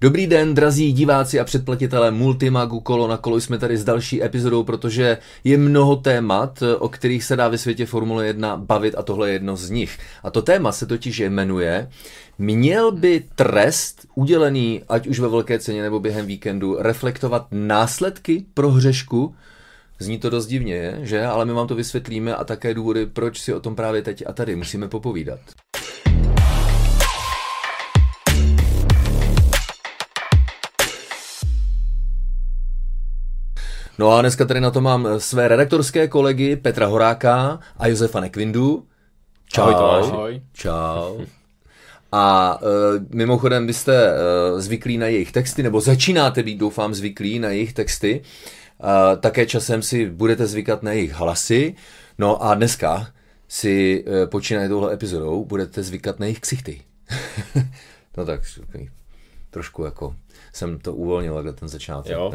[0.00, 3.40] Dobrý den, drazí diváci a předplatitelé Multimagu Kolo na kolo.
[3.40, 7.86] Jsme tady s další epizodou, protože je mnoho témat, o kterých se dá ve světě
[7.86, 9.98] Formule 1 bavit a tohle je jedno z nich.
[10.22, 11.88] A to téma se totiž jmenuje
[12.38, 18.70] Měl by trest udělený, ať už ve velké ceně nebo během víkendu, reflektovat následky pro
[18.70, 19.34] hřešku?
[19.98, 21.24] Zní to dost divně, že?
[21.24, 24.32] Ale my vám to vysvětlíme a také důvody, proč si o tom právě teď a
[24.32, 25.40] tady musíme popovídat.
[33.98, 38.86] No a dneska tady na to mám své redaktorské kolegy Petra Horáka a Josefa Nekvindu.
[39.48, 39.62] Čau.
[39.62, 40.42] Ahoj, Ahoj.
[40.52, 41.20] Čau.
[42.12, 42.68] A uh,
[43.10, 47.72] mimochodem, vy jste uh, zvyklí na jejich texty, nebo začínáte být, doufám, zvyklí na jejich
[47.72, 48.20] texty.
[48.78, 51.74] Uh, také časem si budete zvykat na jejich hlasy.
[52.18, 53.06] No a dneska
[53.48, 56.80] si uh, počínaje touhle epizodou budete zvykat na jejich ksichty.
[58.16, 58.40] no tak
[59.50, 60.14] trošku jako
[60.52, 62.12] jsem to uvolnil ten začátek.
[62.12, 62.32] Jo,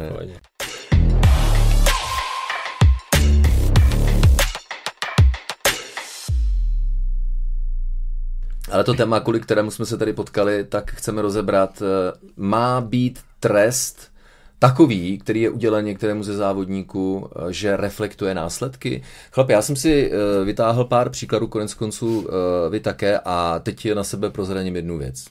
[8.80, 11.82] Ale to téma, kvůli kterému jsme se tady potkali, tak chceme rozebrat.
[11.82, 14.12] Eh, má být trest
[14.58, 19.02] takový, který je udělen některému ze závodníků, eh, že reflektuje následky.
[19.32, 22.28] Chlapi, já jsem si eh, vytáhl pár příkladů, konec konců
[22.70, 25.24] vy také, a teď na sebe prozradím jednu věc.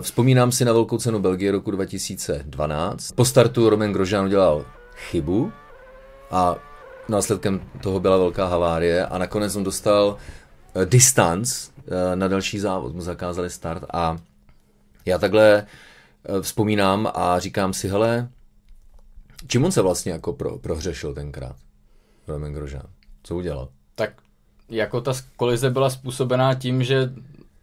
[0.00, 3.12] Vzpomínám si na velkou cenu Belgie roku 2012.
[3.12, 4.64] Po startu Roman Grosjean udělal
[4.96, 5.52] chybu
[6.30, 6.56] a
[7.08, 10.16] následkem toho byla velká havárie a nakonec on dostal
[10.84, 14.18] distanc Eh, na další závod, mu zakázali start a
[15.06, 15.66] já takhle
[16.24, 18.28] eh, vzpomínám a říkám si, hele,
[19.46, 21.56] čím on se vlastně jako pro, prohřešil tenkrát,
[22.28, 22.86] Roman Grosjean?
[23.22, 23.68] Co udělal?
[23.94, 24.10] Tak
[24.68, 27.12] jako ta kolize byla způsobená tím, že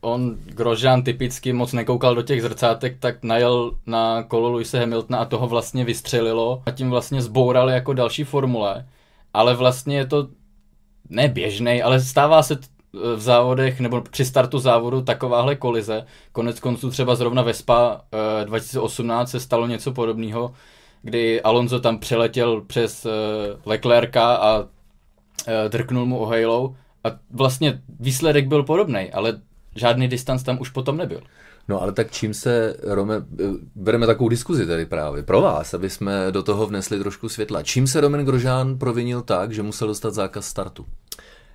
[0.02, 5.25] on, Grosjean typicky moc nekoukal do těch zrcátek, tak najel na kolo Luise Hamiltona a
[5.25, 8.88] toho vlastně vystřelilo a tím vlastně zboural jako další formule.
[9.34, 10.28] Ale vlastně je to
[11.09, 12.58] ne běžnej, ale stává se
[12.94, 16.06] v závodech nebo při startu závodu takováhle kolize.
[16.31, 18.02] Konec konců třeba zrovna Vespa
[18.46, 20.53] 2018 se stalo něco podobného,
[21.02, 23.09] kdy Alonso tam přeletěl přes eh,
[23.66, 24.66] Leclerca a
[25.47, 29.41] eh, drknul mu ohejlou a vlastně výsledek byl podobný, ale
[29.75, 31.22] žádný distanc tam už potom nebyl.
[31.68, 33.44] No ale tak čím se, Rome, eh,
[33.75, 37.63] bereme takovou diskuzi tady právě pro vás, aby jsme do toho vnesli trošku světla.
[37.63, 40.85] Čím se Roman Grožán provinil tak, že musel dostat zákaz startu?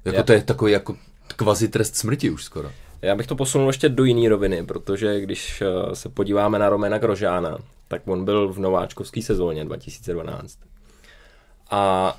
[0.04, 0.22] Jako Já...
[0.22, 0.96] to je takový jako
[1.32, 2.70] kvazi trest smrti už skoro.
[3.02, 6.98] Já bych to posunul ještě do jiné roviny, protože když eh, se podíváme na Romena
[6.98, 10.58] Grožána, tak on byl v nováčkovské sezóně 2012.
[11.70, 12.16] A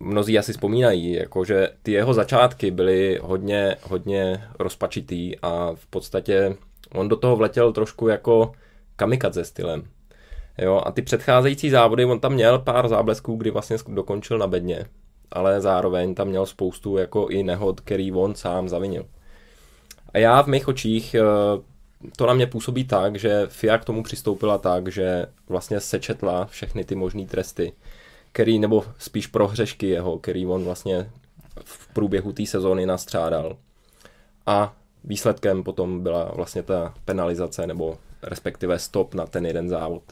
[0.00, 6.56] mnozí asi vzpomínají, jako že ty jeho začátky byly hodně, hodně rozpačitý a v podstatě
[6.92, 8.52] on do toho vletěl trošku jako
[8.96, 9.82] kamikadze stylem.
[10.58, 14.86] Jo, a ty předcházející závody, on tam měl pár záblesků, kdy vlastně dokončil na bedně,
[15.32, 19.06] ale zároveň tam měl spoustu jako i nehod, který on sám zavinil.
[20.14, 21.22] A já v mých očích eh,
[22.16, 26.84] to na mě působí tak, že FIA k tomu přistoupila tak, že vlastně sečetla všechny
[26.84, 27.72] ty možné tresty,
[28.32, 31.10] který, nebo spíš prohřešky jeho, který on vlastně
[31.64, 33.56] v průběhu té sezóny nastřádal.
[34.46, 40.02] A výsledkem potom byla vlastně ta penalizace, nebo respektive stop na ten jeden závod.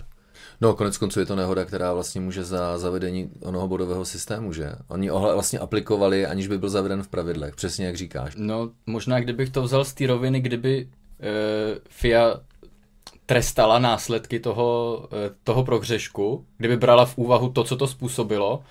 [0.61, 4.73] No, konec konců je to nehoda, která vlastně může za zavedení onoho bodového systému, že?
[4.89, 8.35] Oni ho vlastně aplikovali, aniž by byl zaveden v pravidlech, přesně jak říkáš.
[8.37, 10.89] No, možná kdybych to vzal z té roviny, kdyby
[11.21, 11.31] e,
[11.89, 12.41] FIA
[13.27, 18.63] trestala následky toho, e, toho prohřešku, kdyby brala v úvahu to, co to způsobilo,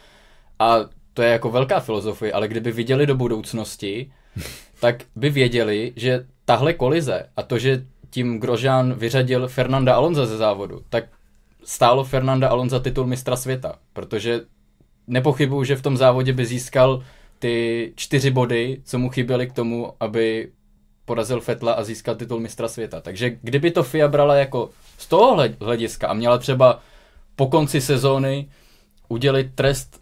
[0.59, 0.79] a
[1.13, 4.11] to je jako velká filozofie, ale kdyby viděli do budoucnosti,
[4.79, 10.37] tak by věděli, že tahle kolize a to, že tím Grožán vyřadil Fernanda Alonza ze
[10.37, 11.03] závodu, tak
[11.63, 14.41] stálo Fernanda Alonso titul mistra světa, protože
[15.07, 17.03] nepochybuju, že v tom závodě by získal
[17.39, 20.51] ty čtyři body, co mu chyběly k tomu, aby
[21.05, 23.01] porazil Fetla a získal titul mistra světa.
[23.01, 26.79] Takže kdyby to FIA brala jako z toho hlediska a měla třeba
[27.35, 28.49] po konci sezóny
[29.09, 30.01] udělit trest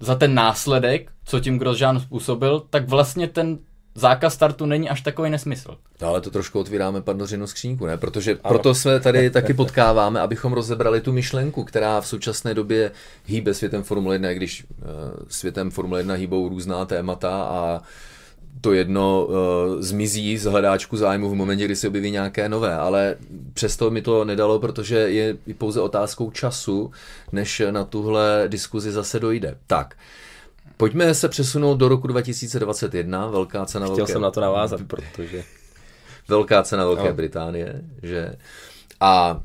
[0.00, 3.58] za ten následek, co tím Grosjean způsobil, tak vlastně ten
[3.96, 5.76] zákaz startu není až takový nesmysl.
[6.02, 7.96] No, ale to trošku otvíráme pandořinu skřínku, ne?
[7.96, 8.40] Protože ano.
[8.48, 12.90] proto jsme tady taky potkáváme, abychom rozebrali tu myšlenku, která v současné době
[13.26, 14.88] hýbe světem Formule 1, když uh,
[15.28, 17.82] světem Formule 1 hýbou různá témata a
[18.60, 19.34] to jedno uh,
[19.78, 23.16] zmizí z hledáčku zájmu v momentě, kdy se objeví nějaké nové, ale
[23.54, 26.90] přesto mi to nedalo, protože je pouze otázkou času,
[27.32, 29.58] než na tuhle diskuzi zase dojde.
[29.66, 30.25] Tak, uh,
[30.76, 34.12] Pojďme se přesunout do roku 2021, velká cena Chtěl Velké...
[34.12, 35.44] jsem na to navázat, protože...
[36.28, 37.14] velká cena Velké no.
[37.14, 38.32] Británie, že...
[39.00, 39.40] A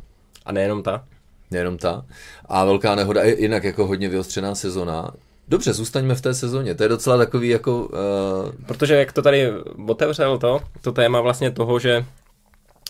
[0.45, 1.05] A nejenom ta.
[1.51, 2.05] Nejenom ta.
[2.45, 5.11] A velká nehoda jinak jako hodně vyostřená sezona.
[5.47, 6.75] Dobře, zůstaňme v té sezóně.
[6.75, 7.79] To je docela takový jako...
[7.83, 8.51] Uh...
[8.65, 9.51] Protože jak to tady
[9.87, 12.05] otevřel to, to téma vlastně toho, že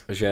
[0.09, 0.31] že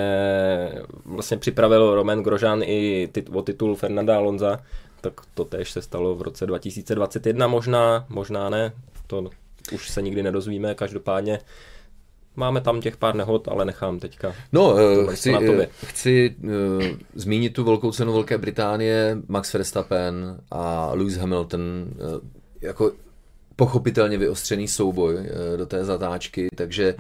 [1.06, 4.60] vlastně připravil Roman Grožan i tit, o titul Fernanda Alonza,
[5.02, 8.74] tak to tež se stalo v roce 2021 možná, možná ne,
[9.08, 9.30] to
[9.72, 11.40] už se nikdy nedozvíme, každopádně
[12.36, 14.36] máme tam těch pár nehod, ale nechám teďka.
[14.52, 16.84] No, uh, chci, uh, chci uh,
[17.16, 22.20] zmínit tu velkou cenu Velké Británie, Max Verstappen a Lewis Hamilton, uh,
[22.62, 22.92] jako
[23.56, 25.22] pochopitelně vyostřený souboj uh,
[25.58, 26.96] do té zatáčky, takže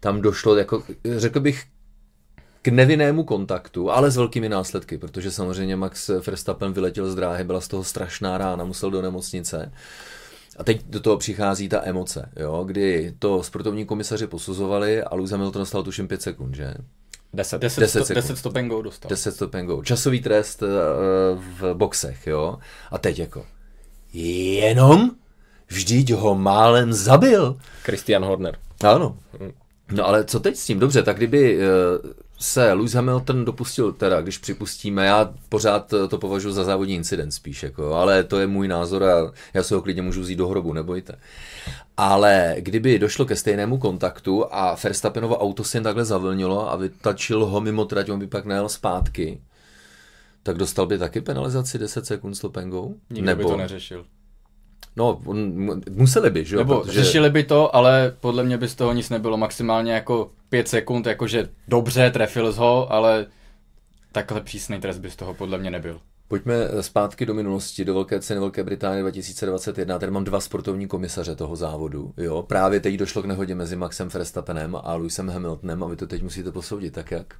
[0.00, 0.82] tam došlo, jako,
[1.16, 1.62] řekl bych,
[2.64, 7.60] k nevinnému kontaktu, ale s velkými následky, protože samozřejmě Max Verstappen vyletěl z dráhy, byla
[7.60, 9.72] z toho strašná rána, musel do nemocnice.
[10.56, 15.30] A teď do toho přichází ta emoce, jo, kdy to sportovní komisaři posuzovali a Lewis
[15.30, 16.74] Hamilton dostal tuším 5 sekund, že?
[17.32, 19.08] 10, 10, 10, 10 stop and go dostal.
[19.08, 19.82] 10 stop and go.
[19.82, 20.68] Časový trest uh,
[21.60, 22.58] v boxech, jo.
[22.90, 23.46] A teď jako,
[24.12, 25.10] jenom?
[25.66, 27.56] Vždyť ho málem zabil.
[27.82, 28.58] Christian Horner.
[28.84, 29.16] Ano.
[29.92, 30.78] No ale co teď s tím?
[30.78, 31.62] Dobře, tak kdyby uh,
[32.38, 37.62] se Lewis Hamilton dopustil, teda když připustíme, já pořád to považuji za závodní incident spíš,
[37.62, 40.72] jako, ale to je můj názor a já se ho klidně můžu vzít do hrobu,
[40.72, 41.18] nebojte.
[41.96, 47.46] Ale kdyby došlo ke stejnému kontaktu a Verstappenovo auto se jen takhle zavlnilo a vytačil
[47.46, 49.40] ho mimo trať, on by pak najel zpátky,
[50.42, 52.88] tak dostal by taky penalizaci 10 sekund stop and go?
[53.10, 53.42] Nikdo Nebo...
[53.42, 54.04] by to neřešil.
[54.96, 55.20] No,
[55.90, 56.58] museli by, že jo?
[56.58, 57.02] Nebo protože...
[57.02, 59.36] řešili by to, ale podle mě by z toho nic nebylo.
[59.36, 63.26] Maximálně jako pět sekund, jakože dobře, trefil z ho, ale
[64.12, 66.00] takhle přísný trest by z toho podle mě nebyl.
[66.28, 69.98] Pojďme zpátky do minulosti, do Velké ceny Velké Británie 2021.
[69.98, 72.14] Tady mám dva sportovní komisaře toho závodu.
[72.16, 72.42] Jo?
[72.42, 76.22] Právě teď došlo k nehodě mezi Maxem Verstappenem a Lewisem Hamiltonem a vy to teď
[76.22, 76.94] musíte posoudit.
[76.94, 77.34] Tak jak?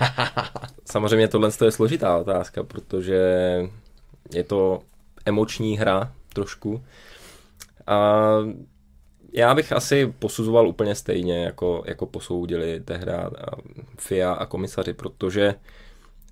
[0.84, 3.18] Samozřejmě tohle je složitá otázka, protože
[4.34, 4.80] je to
[5.26, 6.84] emoční hra trošku.
[7.86, 8.18] A
[9.32, 13.30] já bych asi posuzoval úplně stejně, jako, jako posoudili tehda
[13.98, 15.54] FIA a komisaři, protože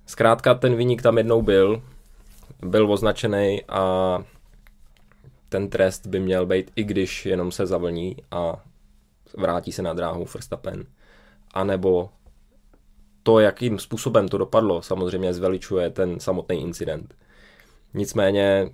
[0.05, 1.81] zkrátka ten vyník tam jednou byl,
[2.65, 4.17] byl označený a
[5.49, 8.63] ten trest by měl být, i když jenom se zavlní a
[9.37, 10.85] vrátí se na dráhu Verstappen.
[11.53, 12.09] A nebo
[13.23, 17.15] to, jakým způsobem to dopadlo, samozřejmě zveličuje ten samotný incident.
[17.93, 18.69] Nicméně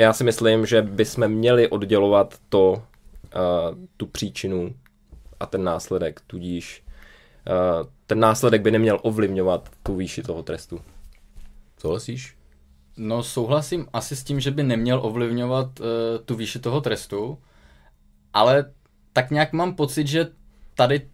[0.00, 2.80] já si myslím, že bychom měli oddělovat to, uh,
[3.96, 4.74] tu příčinu
[5.40, 6.84] a ten následek, tudíž
[7.48, 10.80] uh, ten následek by neměl ovlivňovat tu výši toho trestu.
[11.80, 12.36] Souhlasíš?
[12.96, 15.86] No souhlasím asi s tím, že by neměl ovlivňovat uh,
[16.24, 17.38] tu výši toho trestu,
[18.32, 18.72] ale
[19.12, 20.26] tak nějak mám pocit, že
[20.74, 21.08] tady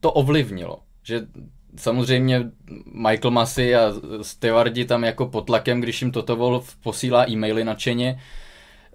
[0.00, 0.78] to ovlivnilo.
[1.02, 1.26] Že
[1.76, 2.50] samozřejmě
[2.92, 3.92] Michael Massey a
[4.22, 8.20] Stevardi tam jako pod tlakem, když jim toto Wolf posílá e-maily nadšeně,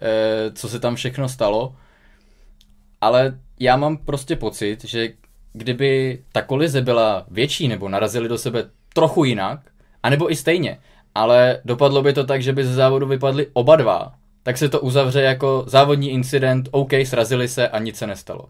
[0.01, 1.75] eh, co se tam všechno stalo.
[3.01, 5.13] Ale já mám prostě pocit, že
[5.53, 9.59] kdyby ta kolize byla větší nebo narazili do sebe trochu jinak,
[10.03, 10.79] anebo i stejně,
[11.15, 14.13] ale dopadlo by to tak, že by ze závodu vypadli oba dva,
[14.43, 18.49] tak se to uzavře jako závodní incident, OK, srazili se a nic se nestalo.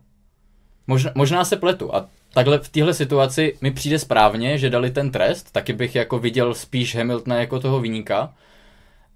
[0.87, 5.11] Možná, možná se pletu a takhle v téhle situaci mi přijde správně, že dali ten
[5.11, 8.33] trest, taky bych jako viděl spíš Hamiltona jako toho vyníka,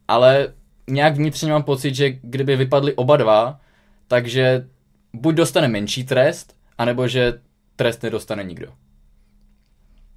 [0.08, 0.54] ale
[0.90, 3.60] nějak vnitřně mám pocit, že kdyby vypadli oba dva,
[4.08, 4.68] takže
[5.14, 7.40] buď dostane menší trest, anebo že
[7.76, 8.68] trest nedostane nikdo.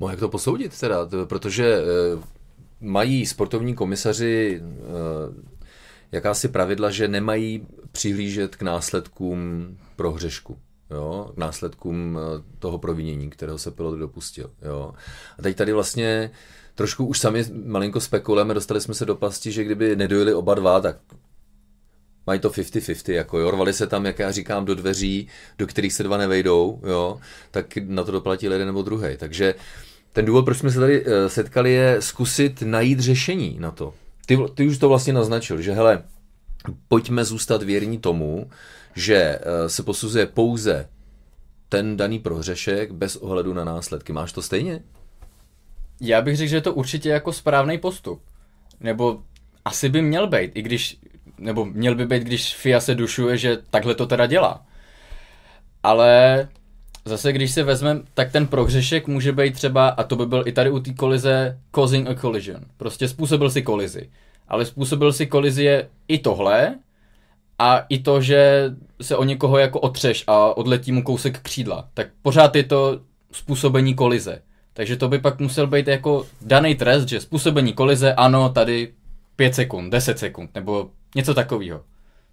[0.00, 1.82] No jak to posoudit teda, protože e,
[2.80, 4.68] mají sportovní komisaři e,
[6.12, 10.58] jakási pravidla, že nemají přihlížet k následkům prohřešku
[10.90, 14.50] jo, následkům eh, toho provinění, kterého se pilot dopustil.
[14.62, 14.92] Jo.
[15.38, 16.30] A teď tady vlastně
[16.74, 20.80] trošku už sami malinko spekulujeme, dostali jsme se do pasti, že kdyby nedojeli oba dva,
[20.80, 20.96] tak
[22.26, 25.28] mají to 50-50, jako jo, rvali se tam, jak já říkám, do dveří,
[25.58, 29.16] do kterých se dva nevejdou, jo, tak na to doplatí jeden nebo druhý.
[29.16, 29.54] Takže
[30.12, 33.94] ten důvod, proč jsme se tady eh, setkali, je zkusit najít řešení na to.
[34.26, 36.02] Ty, ty už to vlastně naznačil, že hele,
[36.88, 38.50] pojďme zůstat věrní tomu,
[38.98, 40.88] že eh, se posuzuje pouze
[41.68, 44.12] ten daný prohřešek bez ohledu na následky.
[44.12, 44.80] Máš to stejně?
[46.00, 48.22] Já bych řekl, že je to určitě jako správný postup.
[48.80, 49.22] Nebo
[49.64, 50.98] asi by měl být, i když,
[51.38, 54.66] nebo měl by být, když FIA se dušuje, že takhle to teda dělá.
[55.82, 56.48] Ale
[57.04, 60.52] zase, když se vezmeme, tak ten prohřešek může být třeba, a to by byl i
[60.52, 62.60] tady u té kolize, causing a collision.
[62.76, 64.10] Prostě způsobil si kolizi.
[64.48, 66.74] Ale způsobil si kolizi i tohle,
[67.58, 68.70] a i to, že
[69.02, 73.00] se o někoho jako otřeš a odletí mu kousek křídla, tak pořád je to
[73.32, 74.42] způsobení kolize.
[74.72, 78.92] Takže to by pak musel být jako daný trest, že způsobení kolize, ano, tady
[79.36, 81.80] 5 sekund, 10 sekund, nebo něco takového.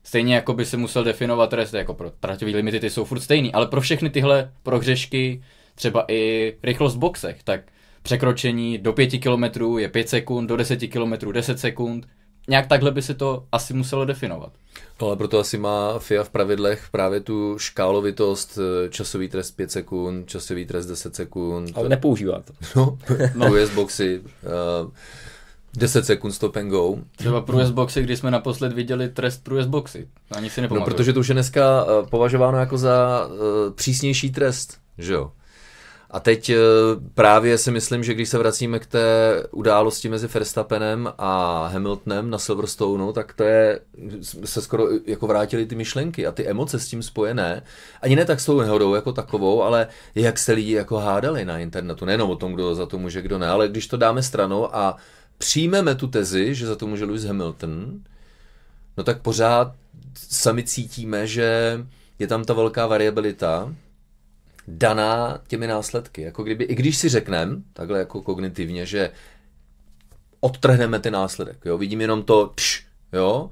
[0.03, 3.53] Stejně jako by se musel definovat trest, jako pro traťové limity ty jsou furt stejný,
[3.53, 5.43] ale pro všechny tyhle prohřešky,
[5.75, 7.61] třeba i rychlost v boxech, tak
[8.01, 12.07] překročení do 5 km je 5 sekund, do 10 km 10 sekund.
[12.49, 14.53] Nějak takhle by se to asi muselo definovat.
[15.01, 19.71] No ale proto asi má FIA v pravidlech právě tu škálovitost, eh, časový trest 5
[19.71, 21.71] sekund, časový trest 10 sekund.
[21.77, 22.53] Ale nepoužívá to.
[22.75, 22.97] No,
[23.35, 23.51] no.
[23.53, 24.21] US boxy,
[24.83, 24.91] uh,
[25.77, 26.95] 10 sekund stop and go.
[27.17, 30.07] Třeba průjezd boxy, když jsme naposled viděli trest průjezd boxy.
[30.31, 30.95] Ani si No, nepamatuju.
[30.95, 33.37] protože to už je dneska uh, považováno jako za uh,
[33.73, 35.31] přísnější trest, že jo.
[36.11, 36.55] A teď uh,
[37.13, 42.37] právě si myslím, že když se vracíme k té události mezi Verstappenem a Hamiltonem na
[42.37, 43.79] Silverstoneu, tak to je,
[44.45, 47.63] se skoro jako vrátily ty myšlenky a ty emoce s tím spojené.
[48.01, 51.59] Ani ne tak s tou nehodou jako takovou, ale jak se lidi jako hádali na
[51.59, 52.05] internetu.
[52.05, 54.97] Nejenom o tom, kdo za to může, kdo ne, ale když to dáme stranou a
[55.37, 57.99] přijmeme tu tezi, že za to může Lewis Hamilton,
[58.97, 59.73] no tak pořád
[60.29, 61.79] sami cítíme, že
[62.19, 63.75] je tam ta velká variabilita
[64.67, 66.21] daná těmi následky.
[66.21, 69.11] Jako kdyby, i když si řekneme, takhle jako kognitivně, že
[70.39, 73.49] odtrhneme ty následek, jo, vidím jenom to pš, jo,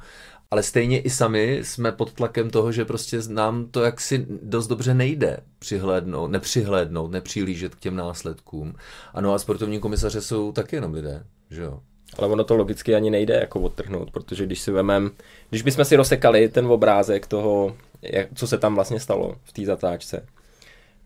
[0.52, 4.94] ale stejně i sami jsme pod tlakem toho, že prostě nám to jaksi dost dobře
[4.94, 8.76] nejde přihlédnout, nepřihlédnout, nepřihlížet k těm následkům.
[9.14, 11.80] Ano a sportovní komisaře jsou taky jenom lidé, že jo.
[12.18, 15.12] Ale ono to logicky ani nejde jako odtrhnout, protože když si vemem,
[15.50, 19.66] když bychom si rozsekali ten obrázek toho, jak, co se tam vlastně stalo v té
[19.66, 20.26] zatáčce,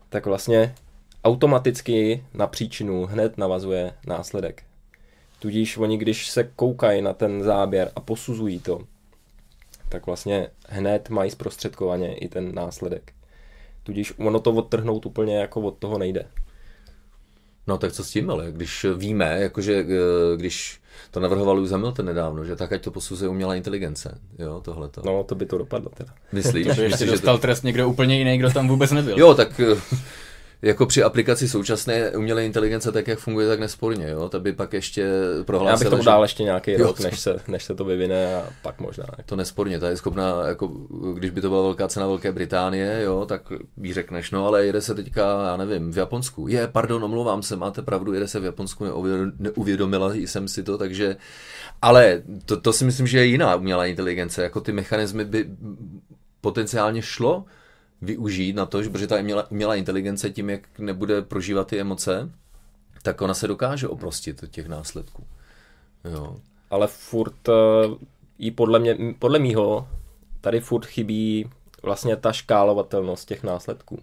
[0.08, 0.74] tak vlastně
[1.24, 4.62] automaticky na příčinu hned navazuje následek.
[5.38, 8.80] Tudíž oni, když se koukají na ten záběr a posuzují to,
[9.88, 13.12] tak vlastně hned mají zprostředkovaně i ten následek.
[13.82, 16.26] Tudíž ono to odtrhnout úplně jako od toho nejde.
[17.68, 22.06] No tak co s tím, ale když víme, jakože eh, když to navrhoval Lewis Hamilton
[22.06, 25.02] nedávno, že tak ať to posuzuje umělá inteligence, jo, tohleto.
[25.06, 26.12] No, to by to dopadlo teda.
[26.32, 26.66] Myslíš?
[26.66, 29.18] To Myslíš, že dostal trest někdo úplně jiný, kdo tam vůbec nebyl.
[29.18, 29.96] Jo, tak eh,
[30.62, 34.72] jako při aplikaci současné umělé inteligence, tak jak funguje, tak nesporně, jo, to by pak
[34.72, 36.78] ještě Já bych prohlásila, tomu že dal ještě nějaký Jo.
[36.86, 39.04] rok, než se, než se to vyvine a pak možná.
[39.26, 40.66] to nesporně, ta je schopná, jako,
[41.14, 43.42] když by to byla velká cena Velké Británie, jo, tak
[43.82, 46.48] jí řekneš, no ale jede se teďka, já nevím, v Japonsku.
[46.48, 50.78] Je, pardon, omlouvám se, máte pravdu, jede se v Japonsku, neuvěd- neuvědomila jsem si to,
[50.78, 51.16] takže,
[51.82, 55.50] ale to, to si myslím, že je jiná umělá inteligence, jako ty mechanismy by
[56.40, 57.44] potenciálně šlo
[58.02, 62.30] využít na to, že protože ta umělá, umělá inteligence tím, jak nebude prožívat ty emoce,
[63.02, 65.26] tak ona se dokáže oprostit od těch následků.
[66.04, 66.36] Jo.
[66.70, 67.52] Ale furt eh,
[68.38, 69.88] jí podle mě, podle mýho,
[70.40, 71.50] tady furt chybí
[71.82, 73.98] vlastně ta škálovatelnost těch následků.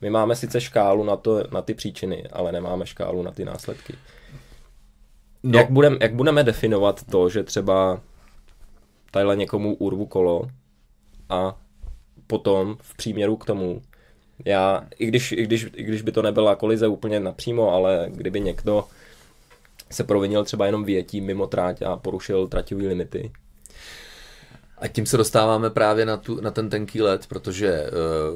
[0.00, 3.94] My máme sice škálu na, to, na ty příčiny, ale nemáme škálu na ty následky.
[5.42, 5.58] No.
[5.58, 8.00] Jak, budem, jak budeme definovat to, že třeba
[9.10, 10.48] tadyhle někomu urvu kolo
[11.28, 11.56] a
[12.26, 13.82] potom v příměru k tomu,
[14.44, 18.40] já, i když, i když, i když by to nebyla kolize úplně napřímo, ale kdyby
[18.40, 18.84] někdo
[19.90, 23.32] se provinil třeba jenom větí mimo tráť a porušil traťové limity,
[24.78, 27.90] A tím se dostáváme právě na, tu, na ten tenký let, protože eh,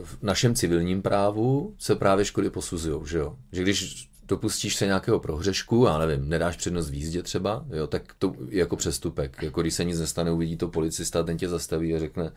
[0.04, 3.37] v našem civilním právu se právě škody posuzují, že jo?
[3.52, 8.02] Že když dopustíš se nějakého prohřešku, já nevím, nedáš přednost v jízdě třeba, jo, tak
[8.18, 9.42] to je jako přestupek.
[9.42, 12.33] Jako když se nic nestane, uvidí to policista, ten tě zastaví a řekne,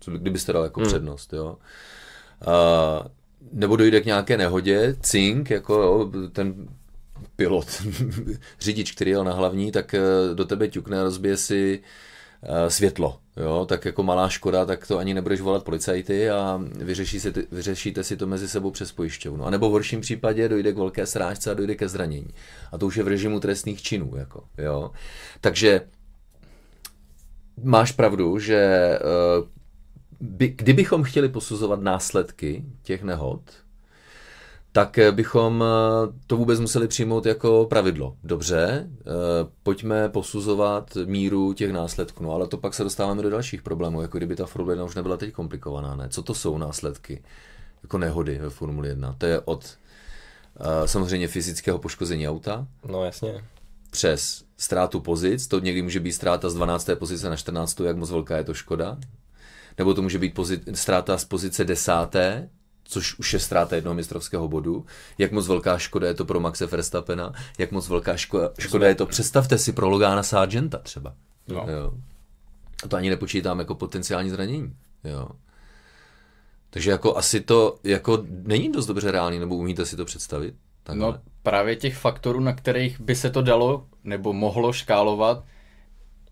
[0.00, 0.88] co by, kdybyste dal jako hmm.
[0.88, 1.56] přednost, jo.
[2.46, 3.06] A,
[3.52, 6.68] nebo dojde k nějaké nehodě, cink, jako jo, ten
[7.36, 7.82] pilot,
[8.60, 10.00] řidič, který jel na hlavní, tak eh,
[10.34, 11.80] do tebe ťukne a rozbije si
[12.42, 17.20] eh, světlo, jo, tak jako malá škoda, tak to ani nebudeš volat policajty a vyřeší
[17.20, 19.46] si, vyřešíte si to mezi sebou přes pojišťovnu.
[19.46, 22.30] A nebo v horším případě dojde k velké srážce a dojde ke zranění.
[22.72, 24.90] A to už je v režimu trestných činů, jako, jo.
[25.40, 25.80] Takže
[27.62, 28.98] máš pravdu, že eh,
[30.24, 33.40] by, kdybychom chtěli posuzovat následky těch nehod,
[34.74, 38.16] tak eh, bychom eh, to vůbec museli přijmout jako pravidlo.
[38.24, 39.02] Dobře, eh,
[39.62, 42.24] pojďme posuzovat míru těch následků.
[42.24, 44.94] No ale to pak se dostáváme do dalších problémů, jako kdyby ta Formule 1 už
[44.94, 45.96] nebyla teď komplikovaná.
[45.96, 46.08] Ne?
[46.08, 47.22] Co to jsou následky?
[47.82, 49.14] Jako nehody ve Formule 1.
[49.18, 49.78] To je od
[50.86, 53.44] samozřejmě fyzického poškození auta, no jasně.
[53.90, 56.90] přes ztrátu pozic, to někdy může být ztráta z 12.
[56.98, 57.80] pozice na 14.
[57.80, 58.98] jak moc velká je to škoda,
[59.78, 61.92] nebo to může být pozit, ztráta z pozice 10.
[62.84, 64.86] což už je ztráta jednoho mistrovského bodu,
[65.18, 68.94] jak moc velká škoda je to pro Maxe Verstappena, jak moc velká škoda, škoda je
[68.94, 71.14] to, představte si pro Logana Sargenta třeba.
[71.48, 71.66] No.
[71.68, 71.92] Jo.
[72.84, 74.76] A to ani nepočítám jako potenciální zranění.
[75.04, 75.28] Jo.
[76.70, 80.54] Takže jako asi to jako není dost dobře reálný, nebo umíte si to představit?
[80.82, 81.06] Takhle.
[81.06, 85.44] No právě těch faktorů, na kterých by se to dalo nebo mohlo škálovat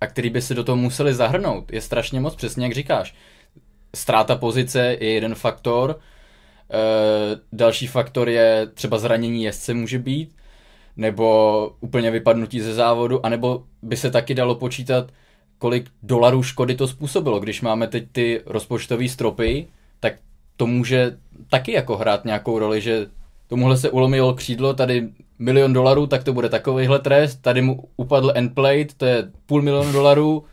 [0.03, 3.15] a který by se do toho museli zahrnout, je strašně moc, přesně jak říkáš.
[3.95, 5.99] Ztráta pozice je jeden faktor,
[6.71, 6.77] e,
[7.53, 10.37] další faktor je třeba zranění jezdce může být,
[10.97, 15.13] nebo úplně vypadnutí ze závodu, anebo by se taky dalo počítat,
[15.59, 17.41] kolik dolarů škody to způsobilo.
[17.41, 19.67] Když máme teď ty rozpočtové stropy,
[20.01, 20.15] tak
[20.57, 21.19] to může
[21.51, 23.07] taky jako hrát nějakou roli, že
[23.47, 25.09] tomuhle se ulomilo křídlo, tady
[25.43, 29.93] milion dolarů, tak to bude takovýhle trest, tady mu upadl endplate, to je půl milionu
[29.93, 30.45] dolarů,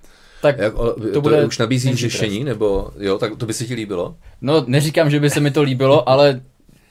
[0.42, 2.48] tak Jak, o, to, to bude už nabízí řešení, trest.
[2.48, 4.16] nebo jo, tak to by se ti líbilo?
[4.42, 6.42] No, neříkám, že by se mi to líbilo, ale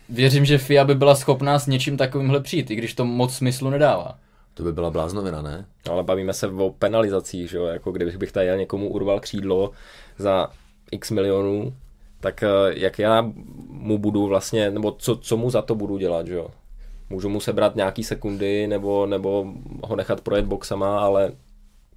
[0.08, 3.70] věřím, že FIA by byla schopná s něčím takovýmhle přijít, i když to moc smyslu
[3.70, 4.18] nedává.
[4.54, 5.64] To by byla bláznovina, ne?
[5.90, 7.64] Ale bavíme se o penalizacích, že jo?
[7.64, 9.70] Jako kdybych bych tady někomu urval křídlo
[10.18, 10.48] za
[10.90, 11.72] x milionů,
[12.20, 13.32] tak eh, jak já
[13.68, 16.48] mu budu vlastně, nebo co, co mu za to budu dělat, že jo?
[17.10, 19.46] Můžu mu sebrat nějaký sekundy, nebo, nebo
[19.84, 21.32] ho nechat projet boxama, ale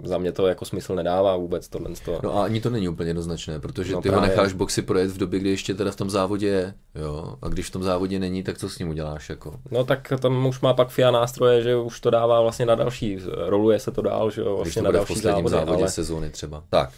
[0.03, 1.89] za mě to jako smysl nedává vůbec tohle.
[2.05, 2.19] To.
[2.23, 4.29] No a ani to není úplně jednoznačné, protože No ty ho právě.
[4.29, 7.67] necháš boxy projet v době, kdy ještě teda v tom závodě je, jo, a když
[7.67, 9.59] v tom závodě není, tak co s ním uděláš, jako?
[9.71, 13.19] No tak tam už má pak FIA nástroje, že už to dává vlastně na další,
[13.37, 15.65] roluje se to dál, že jo, Když vlastně to na bude v další posledním závody,
[15.65, 16.63] závodě ale sezóny třeba.
[16.69, 16.89] Tak.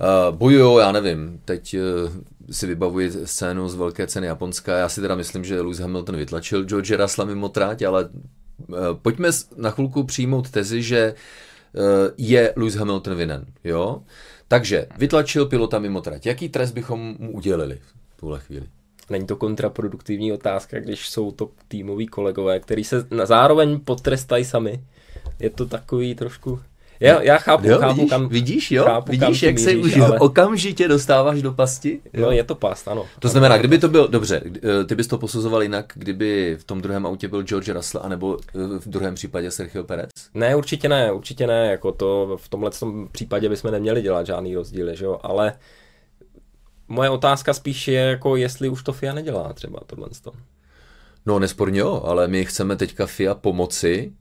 [0.00, 2.10] Uh, bojujou, já nevím, teď uh,
[2.50, 6.64] si vybavuji scénu z velké ceny Japonska, já si teda myslím, že Lewis Hamilton vytlačil
[6.64, 11.82] George Russella mimo tráť, ale uh, pojďme na chvilku přijmout tezi, že uh,
[12.16, 14.02] je Lewis Hamilton vinen, jo?
[14.48, 16.26] Takže vytlačil pilota mimo trať.
[16.26, 17.80] Jaký trest bychom mu udělili
[18.16, 18.66] v tuhle chvíli?
[19.10, 24.84] Není to kontraproduktivní otázka, když jsou to týmoví kolegové, kteří se zároveň potrestají sami.
[25.38, 26.60] Je to takový trošku...
[27.00, 28.28] Já, já chápu, Jo, chápu, vidíš, kam...
[28.28, 28.84] vidíš, jo?
[28.84, 32.00] chápu, kam vidíš, ty jak se už ale- okamžitě dostáváš do pasti?
[32.12, 33.06] No, je to past, ano.
[33.18, 34.42] To znamená, kdyby to byl, dobře,
[34.80, 38.36] eh, ty bys to posuzoval jinak, kdyby v tom druhém autě byl George Russell, anebo
[38.54, 40.10] eh, v druhém případě Sergio Perez?
[40.34, 44.54] Ne, určitě ne, určitě ne, jako to v tomhle tom případě bychom neměli dělat žádný
[44.54, 45.52] rozdíly, že jo, ale
[46.88, 50.08] moje otázka spíš je, jako jestli už to FIA nedělá třeba tohle.
[51.26, 54.12] No nesporně jo, ale my chceme teďka FIA pomoci,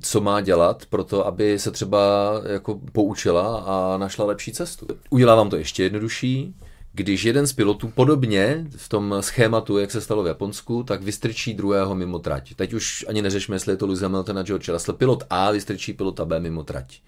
[0.00, 1.98] co má dělat pro to, aby se třeba
[2.46, 4.86] jako poučila a našla lepší cestu.
[5.10, 6.54] Udělá vám to ještě jednodušší,
[6.92, 11.54] když jeden z pilotů podobně v tom schématu, jak se stalo v Japonsku, tak vystrčí
[11.54, 12.54] druhého mimo trať.
[12.54, 14.98] Teď už ani neřešme, jestli je to Lewis Hamilton a George Russell.
[14.98, 17.00] Pilot A vystrčí pilota B mimo trať.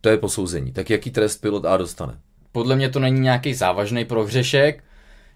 [0.00, 0.72] To je posouzení.
[0.72, 2.18] Tak jaký trest pilot A dostane?
[2.52, 4.84] Podle mě to není nějaký závažný prohřešek,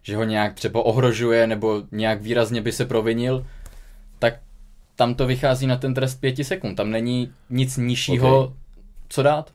[0.03, 3.47] že ho nějak třeba ohrožuje nebo nějak výrazně by se provinil,
[4.97, 6.75] tam to vychází na ten trest pěti sekund.
[6.75, 8.53] Tam není nic nižšího, Ok.
[9.09, 9.53] co dát.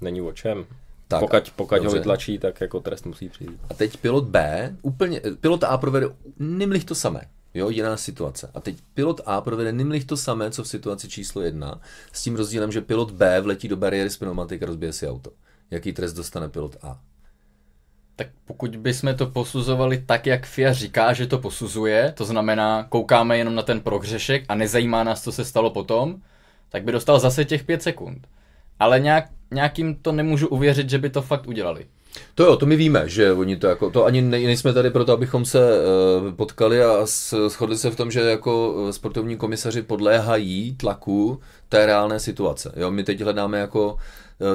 [0.00, 0.64] Není o čem.
[1.08, 3.60] Tak, pokud pokud ho vytlačí, tak jako trest musí přijít.
[3.70, 6.06] A teď pilot B, úplně, pilot A provede
[6.38, 7.20] nimlich to samé.
[7.54, 8.50] Jo, jiná situace.
[8.54, 11.80] A teď pilot A provede nimlich to samé, co v situaci číslo jedna,
[12.12, 15.30] s tím rozdílem, že pilot B vletí do bariéry s pneumatik a rozbije si auto.
[15.70, 17.00] Jaký trest dostane pilot A?
[18.20, 23.38] Tak pokud bychom to posuzovali tak, jak FIA říká, že to posuzuje, to znamená, koukáme
[23.38, 26.16] jenom na ten prohřešek a nezajímá nás, co se stalo potom,
[26.68, 28.26] tak by dostal zase těch pět sekund.
[28.78, 31.86] Ale nějak, nějakým to nemůžu uvěřit, že by to fakt udělali.
[32.34, 35.12] To jo, to my víme, že oni to jako, to ani nej, nejsme tady proto,
[35.12, 37.06] abychom se uh, potkali a
[37.48, 42.72] shodli se v tom, že jako eh, sportovní komisaři podléhají tlaku té reálné situace.
[42.76, 43.96] Jo, my teď hledáme jako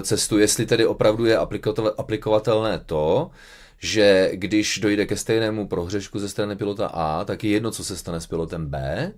[0.02, 3.32] cestu, jestli tedy opravdu je aplikovatel- aplikovatelné to,
[3.78, 7.98] že když dojde ke stejnému prohřešku ze strany pilota A, tak je jedno, co se
[7.98, 9.12] stane s pilotem B,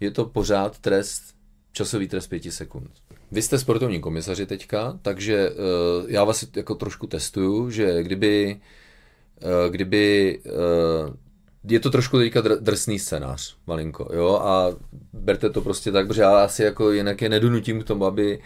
[0.00, 1.22] je to pořád trest,
[1.72, 2.90] časový trest pěti sekund.
[3.32, 5.56] Vy jste sportovní komisaři teďka, takže uh,
[6.10, 8.60] já vás jako trošku testuju, že kdyby,
[9.42, 11.14] uh, kdyby uh,
[11.68, 14.76] je to trošku teďka dr- drsný scénář, malinko, jo, a
[15.12, 18.42] berte to prostě tak, protože já asi jako jinak je nedonutím k tomu, aby um,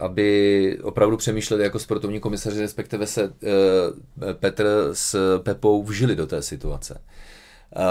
[0.00, 3.32] aby opravdu přemýšleli jako sportovní komisaři, respektive se uh,
[4.32, 7.00] Petr s Pepou vžili do té situace.
[7.76, 7.82] Uh,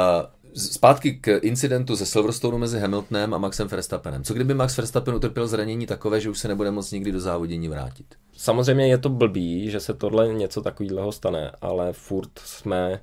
[0.56, 4.24] Zpátky k incidentu ze Silverstoneu mezi Hamiltonem a Maxem Verstappenem.
[4.24, 7.68] Co kdyby Max Verstappen utrpěl zranění takové, že už se nebude moct nikdy do závodění
[7.68, 8.06] vrátit?
[8.38, 13.00] Samozřejmě je to blbý, že se tohle něco takového stane, ale furt jsme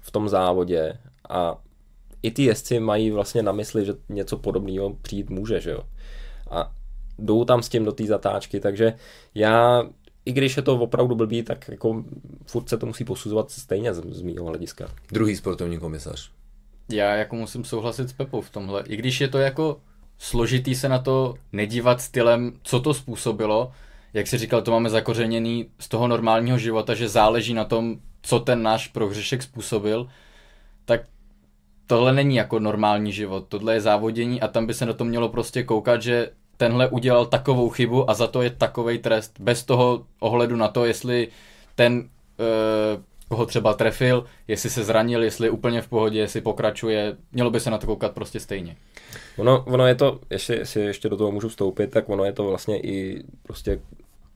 [0.00, 1.58] v tom závodě a
[2.22, 5.82] i ty jezdci mají vlastně na mysli, že něco podobného přijít může, že jo.
[6.50, 6.72] A
[7.18, 8.92] jdou tam s tím do té zatáčky, takže
[9.34, 9.82] já,
[10.24, 12.04] i když je to opravdu blbý, tak jako
[12.46, 14.88] furt se to musí posuzovat stejně z, z mýho hlediska.
[15.12, 16.30] Druhý sportovní komisař.
[16.92, 18.82] Já jako musím souhlasit s Pepou v tomhle.
[18.86, 19.80] I když je to jako
[20.18, 23.72] složitý se na to nedívat stylem, co to způsobilo,
[24.12, 28.40] jak si říkal, to máme zakořeněný z toho normálního života, že záleží na tom, co
[28.40, 30.08] ten náš prohřešek způsobil,
[30.84, 31.00] tak
[31.86, 35.28] tohle není jako normální život, tohle je závodění a tam by se na to mělo
[35.28, 40.04] prostě koukat, že tenhle udělal takovou chybu a za to je takový trest, bez toho
[40.20, 41.28] ohledu na to, jestli
[41.74, 47.16] ten, e, koho třeba trefil, jestli se zranil, jestli je úplně v pohodě, jestli pokračuje,
[47.32, 48.76] mělo by se na to koukat prostě stejně.
[49.36, 52.44] Ono, ono je to, ještě, jestli ještě do toho můžu vstoupit, tak ono je to
[52.44, 53.80] vlastně i prostě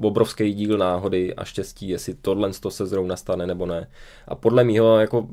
[0.01, 3.89] obrovský díl náhody a štěstí, jestli tohle to se zrovna stane nebo ne.
[4.29, 5.29] A podle mýho jako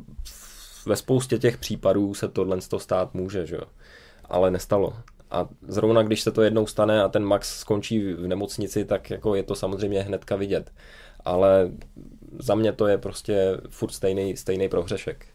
[0.86, 3.64] ve spoustě těch případů se tohle to stát může, že jo.
[4.26, 4.94] Ale nestalo.
[5.32, 9.36] A zrovna když se to jednou stane a ten Max skončí v nemocnici, tak jako
[9.36, 10.72] je to samozřejmě hnedka vidět.
[11.26, 11.72] Ale
[12.40, 15.26] za mě to je prostě furt stejný, stejný prohřešek.